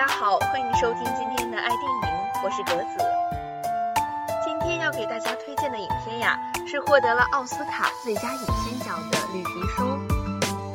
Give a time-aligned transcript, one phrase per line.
[0.00, 2.96] 大家好，欢迎收听今天的爱电影，我是格子。
[4.42, 9.82] 今天要给大家推荐的影片呀，是获得了奥斯卡最佳影片奖的《绿皮书》。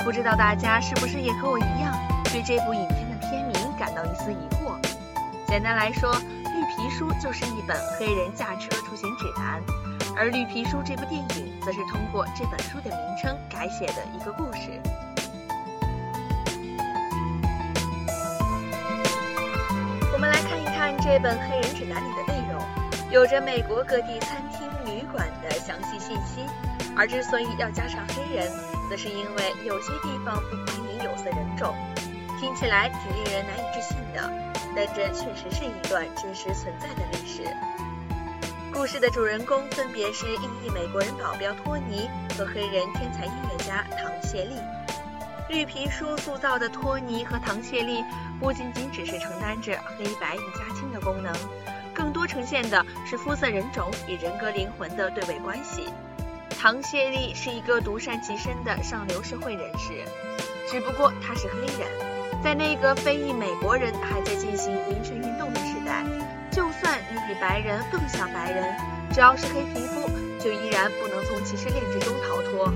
[0.04, 1.92] 不知道大家是不是也和我一样，
[2.26, 4.78] 对这部影片的片名感到一丝疑惑？
[5.48, 9.60] 简单来说，《绿皮书》就是一本黑人驾车出行指南，
[10.16, 14.80] 而《绿皮书》这部电影则是通过这本书的名称改写的一个故事。
[21.16, 22.62] 这本黑人指南里的内容，
[23.10, 26.46] 有着美国各地餐厅、旅馆的详细信息。
[26.94, 28.52] 而之所以要加上黑人，
[28.90, 31.74] 则是因为有些地方不欢迎有色人种。
[32.38, 34.30] 听起来挺令人难以置信的，
[34.76, 37.44] 但这确实是一段真实存在的历史。
[38.74, 44.56] 故事的主人公分别是印裔美国人保镖托尼和黑人天才音乐家唐谢利。
[45.48, 48.04] 绿皮书塑造的托尼和唐谢利
[48.40, 51.32] 不仅仅只是承担着黑白一家亲的功能，
[51.94, 55.84] 更多呈现的是肤色人种与人格灵魂的对位关系。
[56.50, 60.04] 唐谢利是一个独善其身的上流社会人士，
[60.68, 66.04] 只不过他是黑人，在那个非裔美国人还在进行民权运动的时代，
[66.50, 68.76] 就算你比白人更像白人，
[69.14, 72.74] 只要是黑皮肤，就依然不能从歧视链之中逃脱。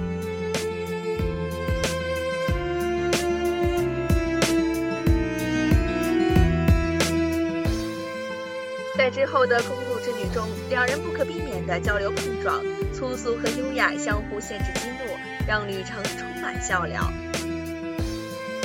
[9.10, 17.12] 之后的公路之旅中，两人不可避免的交流碰撞，粗俗和优雅相互限制激怒，让旅程充满笑料。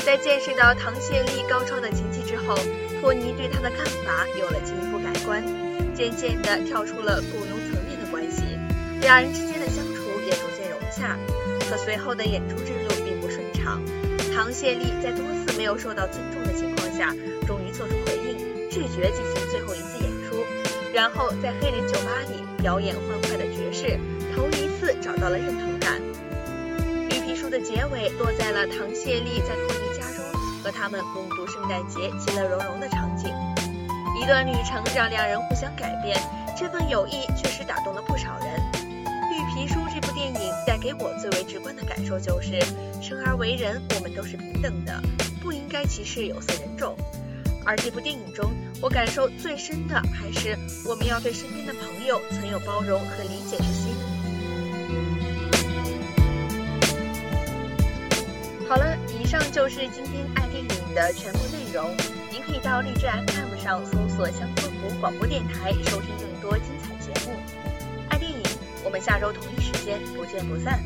[0.05, 2.55] 在见识到唐谢利高超的琴技之后，
[3.01, 5.43] 托尼对他的看法有了进一步改观，
[5.95, 8.43] 渐渐的跳出了雇佣层面的关系，
[9.01, 11.19] 两人之间的相处也逐渐融洽。
[11.71, 13.83] 可随后的演出之路并不顺畅，
[14.35, 17.15] 唐谢利在多次没有受到尊重的情况下，
[17.47, 20.14] 终于做出回应，拒绝进行最后一次演。
[20.95, 23.99] 然后在黑人酒吧里表演欢快的爵士，
[24.33, 26.01] 头一次找到了认同感。
[27.11, 30.25] 绿皮书的结尾落在了唐谢利在托尼家中
[30.63, 33.29] 和他们共度圣诞节其乐融融的场景。
[34.23, 36.17] 一段旅程让两人互相改变，
[36.57, 38.63] 这份友谊确实打动了不少人。
[38.73, 42.61] 绿皮书这部电影带给我最为直观的感受就是：
[43.03, 45.03] 生而为人，我们都是平等的，
[45.43, 46.97] 不应该歧视有色人种。
[47.65, 53.95] 而这部电影中，我感受最深的还是我们要对身边的朋友存有包容和理解之心。
[58.69, 61.95] 好了，以上就是今天爱电影的全部内容。
[62.31, 67.37] 您可以到荔枝 FM 上搜索香风湖广播电台，收听更多精彩节目。
[68.09, 68.39] 爱电影，
[68.85, 70.81] 我们下周同一时间不见不散。